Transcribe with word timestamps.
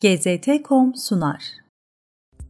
GZT.com 0.00 0.94
sunar. 0.94 1.44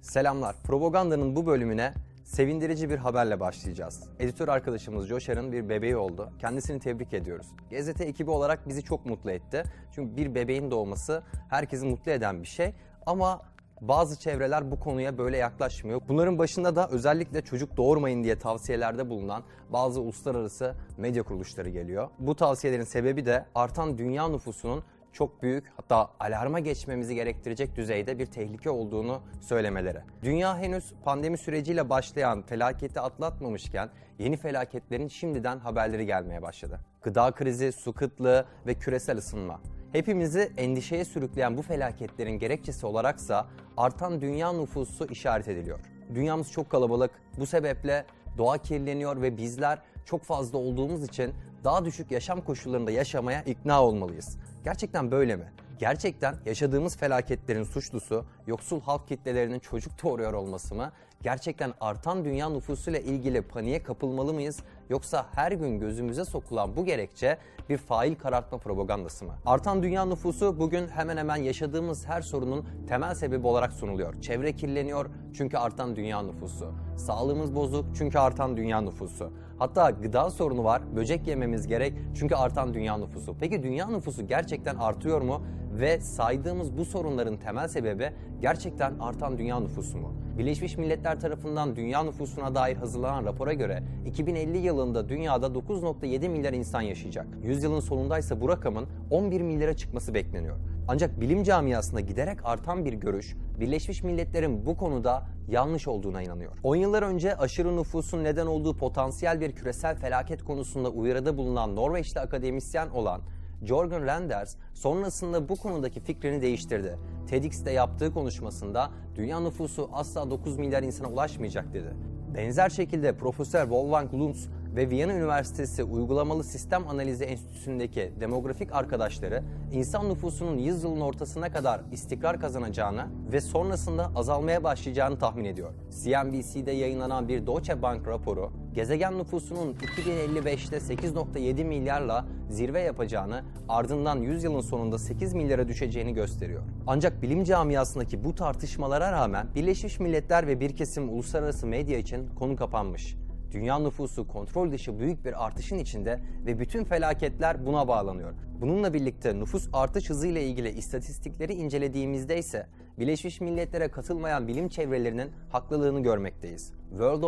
Selamlar. 0.02 0.56
Propagandanın 0.64 1.36
bu 1.36 1.46
bölümüne 1.46 1.94
sevindirici 2.24 2.90
bir 2.90 2.96
haberle 2.96 3.40
başlayacağız. 3.40 4.02
Editör 4.18 4.48
arkadaşımız 4.48 5.06
Joşar'ın 5.06 5.52
bir 5.52 5.68
bebeği 5.68 5.96
oldu. 5.96 6.32
Kendisini 6.40 6.80
tebrik 6.80 7.14
ediyoruz. 7.14 7.46
GZT 7.70 8.00
ekibi 8.00 8.30
olarak 8.30 8.68
bizi 8.68 8.82
çok 8.82 9.06
mutlu 9.06 9.30
etti. 9.30 9.62
Çünkü 9.94 10.16
bir 10.16 10.34
bebeğin 10.34 10.70
doğması 10.70 11.22
herkesi 11.50 11.86
mutlu 11.86 12.12
eden 12.12 12.42
bir 12.42 12.46
şey. 12.46 12.74
Ama 13.06 13.40
bazı 13.80 14.18
çevreler 14.18 14.70
bu 14.70 14.80
konuya 14.80 15.18
böyle 15.18 15.36
yaklaşmıyor. 15.36 16.00
Bunların 16.08 16.38
başında 16.38 16.76
da 16.76 16.88
özellikle 16.88 17.42
çocuk 17.42 17.76
doğurmayın 17.76 18.24
diye 18.24 18.38
tavsiyelerde 18.38 19.10
bulunan 19.10 19.42
bazı 19.72 20.00
uluslararası 20.00 20.74
medya 20.96 21.22
kuruluşları 21.22 21.70
geliyor. 21.70 22.08
Bu 22.18 22.34
tavsiyelerin 22.34 22.84
sebebi 22.84 23.26
de 23.26 23.46
artan 23.54 23.98
dünya 23.98 24.28
nüfusunun 24.28 24.84
çok 25.14 25.42
büyük 25.42 25.64
hatta 25.76 26.10
alarma 26.20 26.60
geçmemizi 26.60 27.14
gerektirecek 27.14 27.76
düzeyde 27.76 28.18
bir 28.18 28.26
tehlike 28.26 28.70
olduğunu 28.70 29.22
söylemeleri. 29.40 29.98
Dünya 30.22 30.58
henüz 30.58 30.92
pandemi 31.04 31.38
süreciyle 31.38 31.90
başlayan 31.90 32.42
felaketi 32.42 33.00
atlatmamışken 33.00 33.90
yeni 34.18 34.36
felaketlerin 34.36 35.08
şimdiden 35.08 35.58
haberleri 35.58 36.06
gelmeye 36.06 36.42
başladı. 36.42 36.80
Gıda 37.02 37.30
krizi, 37.30 37.72
su 37.72 37.92
kıtlığı 37.92 38.46
ve 38.66 38.74
küresel 38.74 39.18
ısınma. 39.18 39.60
Hepimizi 39.92 40.52
endişeye 40.56 41.04
sürükleyen 41.04 41.56
bu 41.56 41.62
felaketlerin 41.62 42.38
gerekçesi 42.38 42.86
olaraksa 42.86 43.46
artan 43.76 44.20
dünya 44.20 44.52
nüfusu 44.52 45.06
işaret 45.06 45.48
ediliyor. 45.48 45.80
Dünyamız 46.14 46.52
çok 46.52 46.70
kalabalık. 46.70 47.10
Bu 47.38 47.46
sebeple 47.46 48.04
doğa 48.38 48.58
kirleniyor 48.58 49.22
ve 49.22 49.36
bizler 49.36 49.78
çok 50.04 50.22
fazla 50.22 50.58
olduğumuz 50.58 51.04
için 51.04 51.34
daha 51.64 51.84
düşük 51.84 52.10
yaşam 52.10 52.40
koşullarında 52.40 52.90
yaşamaya 52.90 53.42
ikna 53.42 53.82
olmalıyız. 53.82 54.36
Gerçekten 54.64 55.10
böyle 55.10 55.36
mi? 55.36 55.52
Gerçekten 55.78 56.36
yaşadığımız 56.46 56.96
felaketlerin 56.96 57.64
suçlusu 57.64 58.24
yoksul 58.46 58.80
halk 58.80 59.08
kitlelerinin 59.08 59.58
çocuk 59.58 60.02
doğuruyor 60.02 60.32
olması 60.32 60.74
mı? 60.74 60.92
Gerçekten 61.24 61.72
artan 61.80 62.24
dünya 62.24 62.48
nüfusuyla 62.48 62.98
ilgili 63.00 63.42
paniğe 63.42 63.82
kapılmalı 63.82 64.34
mıyız? 64.34 64.60
Yoksa 64.90 65.26
her 65.34 65.52
gün 65.52 65.80
gözümüze 65.80 66.24
sokulan 66.24 66.76
bu 66.76 66.84
gerekçe 66.84 67.38
bir 67.68 67.76
fail 67.76 68.14
karartma 68.14 68.58
propagandası 68.58 69.24
mı? 69.24 69.32
Artan 69.46 69.82
dünya 69.82 70.04
nüfusu 70.04 70.58
bugün 70.58 70.88
hemen 70.88 71.16
hemen 71.16 71.36
yaşadığımız 71.36 72.06
her 72.06 72.22
sorunun 72.22 72.66
temel 72.88 73.14
sebebi 73.14 73.46
olarak 73.46 73.72
sunuluyor. 73.72 74.20
Çevre 74.20 74.52
kirleniyor 74.52 75.06
çünkü 75.34 75.56
artan 75.56 75.96
dünya 75.96 76.22
nüfusu. 76.22 76.72
Sağlığımız 76.96 77.54
bozuk 77.54 77.86
çünkü 77.94 78.18
artan 78.18 78.56
dünya 78.56 78.80
nüfusu. 78.80 79.32
Hatta 79.58 79.90
gıda 79.90 80.30
sorunu 80.30 80.64
var, 80.64 80.96
böcek 80.96 81.26
yememiz 81.26 81.66
gerek 81.66 81.94
çünkü 82.14 82.34
artan 82.34 82.74
dünya 82.74 82.98
nüfusu. 82.98 83.36
Peki 83.40 83.62
dünya 83.62 83.86
nüfusu 83.86 84.26
gerçekten 84.26 84.76
artıyor 84.76 85.20
mu? 85.20 85.42
Ve 85.72 86.00
saydığımız 86.00 86.78
bu 86.78 86.84
sorunların 86.84 87.36
temel 87.36 87.68
sebebi 87.68 88.12
gerçekten 88.40 88.98
artan 88.98 89.38
dünya 89.38 89.60
nüfusu 89.60 89.98
mu? 89.98 90.23
Birleşmiş 90.38 90.78
Milletler 90.78 91.20
tarafından 91.20 91.76
dünya 91.76 92.02
nüfusuna 92.02 92.54
dair 92.54 92.76
hazırlanan 92.76 93.24
rapora 93.24 93.52
göre 93.52 93.82
2050 94.06 94.58
yılında 94.58 95.08
dünyada 95.08 95.46
9.7 95.46 96.28
milyar 96.28 96.52
insan 96.52 96.80
yaşayacak. 96.80 97.26
100 97.42 97.62
yılın 97.62 97.80
sonundaysa 97.80 98.40
bu 98.40 98.48
rakamın 98.48 98.86
11 99.10 99.40
milyara 99.40 99.76
çıkması 99.76 100.14
bekleniyor. 100.14 100.56
Ancak 100.88 101.20
bilim 101.20 101.42
camiasında 101.42 102.00
giderek 102.00 102.38
artan 102.44 102.84
bir 102.84 102.92
görüş, 102.92 103.36
Birleşmiş 103.60 104.02
Milletler'in 104.02 104.66
bu 104.66 104.76
konuda 104.76 105.22
yanlış 105.48 105.88
olduğuna 105.88 106.22
inanıyor. 106.22 106.52
10 106.62 106.76
yıllar 106.76 107.02
önce 107.02 107.36
aşırı 107.36 107.76
nüfusun 107.76 108.24
neden 108.24 108.46
olduğu 108.46 108.76
potansiyel 108.76 109.40
bir 109.40 109.52
küresel 109.52 109.96
felaket 109.96 110.44
konusunda 110.44 110.88
uyarıda 110.90 111.36
bulunan 111.36 111.76
Norveçli 111.76 112.20
akademisyen 112.20 112.88
olan 112.88 113.20
Jorgen 113.66 114.06
Randers 114.06 114.56
sonrasında 114.74 115.48
bu 115.48 115.56
konudaki 115.56 116.00
fikrini 116.00 116.42
değiştirdi. 116.42 116.98
TEDx'te 117.26 117.70
yaptığı 117.70 118.14
konuşmasında 118.14 118.90
dünya 119.16 119.40
nüfusu 119.40 119.90
asla 119.92 120.30
9 120.30 120.58
milyar 120.58 120.82
insana 120.82 121.08
ulaşmayacak 121.08 121.72
dedi. 121.72 121.94
Benzer 122.34 122.68
şekilde 122.68 123.16
Profesör 123.16 123.62
Wolfgang 123.62 124.14
Luntz 124.14 124.48
ve 124.76 124.90
Viyana 124.90 125.12
Üniversitesi 125.12 125.84
Uygulamalı 125.84 126.44
Sistem 126.44 126.88
Analizi 126.88 127.24
Enstitüsü'ndeki 127.24 128.12
demografik 128.20 128.72
arkadaşları 128.72 129.42
insan 129.72 130.08
nüfusunun 130.08 130.58
100 130.58 130.84
yılın 130.84 131.00
ortasına 131.00 131.52
kadar 131.52 131.80
istikrar 131.92 132.40
kazanacağını 132.40 133.06
ve 133.32 133.40
sonrasında 133.40 134.12
azalmaya 134.16 134.64
başlayacağını 134.64 135.18
tahmin 135.18 135.44
ediyor. 135.44 135.72
CNBC'de 136.04 136.72
yayınlanan 136.72 137.28
bir 137.28 137.46
Deutsche 137.46 137.82
Bank 137.82 138.08
raporu 138.08 138.52
gezegen 138.74 139.18
nüfusunun 139.18 139.74
2055'te 139.74 140.76
8.7 140.76 141.64
milyarla 141.64 142.26
zirve 142.50 142.80
yapacağını, 142.80 143.42
ardından 143.68 144.16
100 144.16 144.44
yılın 144.44 144.60
sonunda 144.60 144.98
8 144.98 145.34
milyara 145.34 145.68
düşeceğini 145.68 146.14
gösteriyor. 146.14 146.62
Ancak 146.86 147.22
bilim 147.22 147.44
camiasındaki 147.44 148.24
bu 148.24 148.34
tartışmalara 148.34 149.12
rağmen 149.12 149.46
Birleşmiş 149.54 150.00
Milletler 150.00 150.46
ve 150.46 150.60
bir 150.60 150.76
kesim 150.76 151.08
uluslararası 151.08 151.66
medya 151.66 151.98
için 151.98 152.28
konu 152.38 152.56
kapanmış. 152.56 153.16
Dünya 153.54 153.78
nüfusu 153.78 154.28
kontrol 154.28 154.72
dışı 154.72 154.98
büyük 154.98 155.24
bir 155.24 155.44
artışın 155.44 155.78
içinde 155.78 156.20
ve 156.46 156.58
bütün 156.58 156.84
felaketler 156.84 157.66
buna 157.66 157.88
bağlanıyor. 157.88 158.32
Bununla 158.60 158.94
birlikte 158.94 159.38
nüfus 159.38 159.68
artış 159.72 160.10
hızı 160.10 160.26
ile 160.26 160.44
ilgili 160.44 160.70
istatistikleri 160.70 161.54
incelediğimizde 161.54 162.38
ise 162.38 162.66
Birleşmiş 162.98 163.40
Milletler'e 163.40 163.88
katılmayan 163.88 164.48
bilim 164.48 164.68
çevrelerinin 164.68 165.30
haklılığını 165.50 166.02
görmekteyiz. 166.02 166.72
World 166.90 167.22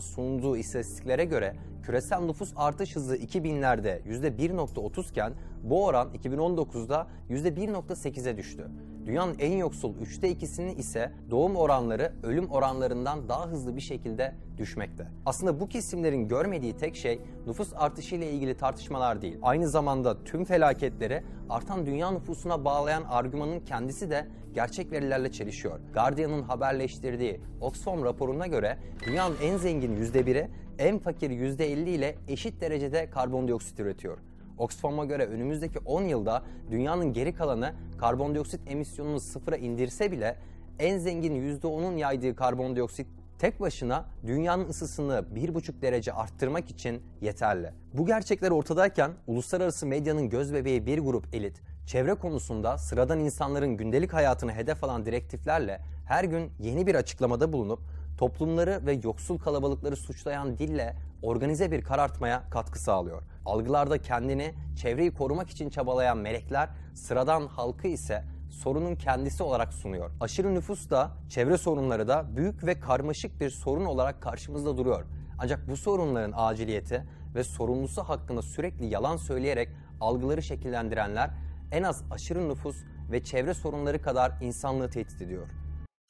sunduğu 0.00 0.56
istatistiklere 0.56 1.24
göre 1.24 1.56
küresel 1.82 2.20
nüfus 2.20 2.52
artış 2.56 2.96
hızı 2.96 3.16
2000'lerde 3.16 4.02
%1.30 4.02 5.10
iken 5.10 5.32
bu 5.62 5.84
oran 5.84 6.08
2019'da 6.14 7.06
%1.8'e 7.30 8.36
düştü. 8.36 8.70
Dünyanın 9.06 9.36
en 9.38 9.56
yoksul 9.56 9.94
üçte 10.00 10.30
ikisinin 10.30 10.76
ise 10.76 11.12
doğum 11.30 11.56
oranları 11.56 12.12
ölüm 12.22 12.50
oranlarından 12.50 13.28
daha 13.28 13.48
hızlı 13.48 13.76
bir 13.76 13.80
şekilde 13.80 14.34
düşmekte. 14.58 15.06
Aslında 15.26 15.60
bu 15.60 15.68
kesimlerin 15.68 16.28
görmediği 16.28 16.76
tek 16.76 16.96
şey 16.96 17.20
nüfus 17.46 17.72
artışı 17.74 18.14
ile 18.14 18.30
ilgili 18.30 18.56
tartışmalar 18.56 19.22
değil. 19.22 19.38
Aynı 19.42 19.68
zamanda 19.68 20.24
tüm 20.24 20.44
felaketleri 20.44 21.22
artan 21.50 21.86
dünya 21.86 22.10
nüfusuna 22.10 22.64
bağlayan 22.64 23.04
argümanın 23.08 23.60
kendisi 23.60 24.10
de 24.10 24.26
gerçek 24.54 24.92
verilerle 24.92 25.32
çelişiyor. 25.32 25.80
Guardian'ın 25.94 26.42
haberleştirdiği 26.42 27.40
Oxfam 27.60 28.04
raporuna 28.04 28.46
göre 28.46 28.78
dünyanın 29.06 29.36
en 29.42 29.56
zengin 29.56 29.96
%1'i 29.96 30.50
en 30.78 30.98
fakir 30.98 31.30
%50 31.30 31.88
ile 31.88 32.16
eşit 32.28 32.60
derecede 32.60 33.10
karbondioksit 33.10 33.80
üretiyor. 33.80 34.18
Oxfam'a 34.58 35.04
göre 35.04 35.26
önümüzdeki 35.26 35.78
10 35.78 36.02
yılda 36.02 36.42
dünyanın 36.70 37.12
geri 37.12 37.34
kalanı 37.34 37.74
karbondioksit 37.98 38.60
emisyonunu 38.66 39.20
sıfıra 39.20 39.56
indirse 39.56 40.12
bile 40.12 40.36
en 40.78 40.98
zengin 40.98 41.58
%10'un 41.58 41.96
yaydığı 41.96 42.36
karbondioksit 42.36 43.06
tek 43.38 43.60
başına 43.60 44.04
dünyanın 44.26 44.68
ısısını 44.68 45.24
1,5 45.34 45.82
derece 45.82 46.12
arttırmak 46.12 46.70
için 46.70 47.02
yeterli. 47.20 47.70
Bu 47.94 48.06
gerçekler 48.06 48.50
ortadayken 48.50 49.10
uluslararası 49.26 49.86
medyanın 49.86 50.28
gözbebeği 50.28 50.86
bir 50.86 50.98
grup 50.98 51.34
elit 51.34 51.60
çevre 51.86 52.14
konusunda 52.14 52.78
sıradan 52.78 53.18
insanların 53.20 53.76
gündelik 53.76 54.12
hayatını 54.12 54.52
hedef 54.52 54.84
alan 54.84 55.06
direktiflerle 55.06 55.80
her 56.06 56.24
gün 56.24 56.50
yeni 56.58 56.86
bir 56.86 56.94
açıklamada 56.94 57.52
bulunup 57.52 57.80
toplumları 58.18 58.86
ve 58.86 59.00
yoksul 59.04 59.38
kalabalıkları 59.38 59.96
suçlayan 59.96 60.58
dille 60.58 60.96
organize 61.22 61.72
bir 61.72 61.82
karartmaya 61.82 62.50
katkı 62.50 62.78
sağlıyor. 62.78 63.22
Algılarda 63.44 63.98
kendini, 63.98 64.54
çevreyi 64.76 65.14
korumak 65.14 65.50
için 65.50 65.70
çabalayan 65.70 66.18
melekler 66.18 66.68
sıradan 66.94 67.46
halkı 67.46 67.88
ise 67.88 68.24
sorunun 68.50 68.94
kendisi 68.94 69.42
olarak 69.42 69.74
sunuyor. 69.74 70.10
Aşırı 70.20 70.54
nüfus 70.54 70.90
da, 70.90 71.10
çevre 71.28 71.58
sorunları 71.58 72.08
da 72.08 72.36
büyük 72.36 72.66
ve 72.66 72.80
karmaşık 72.80 73.40
bir 73.40 73.50
sorun 73.50 73.84
olarak 73.84 74.22
karşımızda 74.22 74.76
duruyor. 74.76 75.04
Ancak 75.38 75.68
bu 75.68 75.76
sorunların 75.76 76.32
aciliyeti 76.36 77.04
ve 77.34 77.44
sorumlusu 77.44 78.02
hakkında 78.02 78.42
sürekli 78.42 78.86
yalan 78.86 79.16
söyleyerek 79.16 79.68
algıları 80.00 80.42
şekillendirenler 80.42 81.30
en 81.72 81.82
az 81.82 82.02
aşırı 82.10 82.48
nüfus 82.48 82.76
ve 83.10 83.24
çevre 83.24 83.54
sorunları 83.54 84.02
kadar 84.02 84.32
insanlığı 84.40 84.90
tehdit 84.90 85.22
ediyor. 85.22 85.48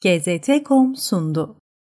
GZT.com 0.01 0.95
sundu. 0.95 1.55